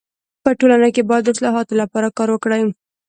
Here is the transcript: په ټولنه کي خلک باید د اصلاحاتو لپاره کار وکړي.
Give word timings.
په 0.43 0.49
ټولنه 0.59 0.87
کي 0.95 1.01
خلک 1.03 1.09
باید 1.09 1.23
د 1.25 1.29
اصلاحاتو 1.33 1.73
لپاره 1.81 2.13
کار 2.17 2.29
وکړي. 2.31 2.61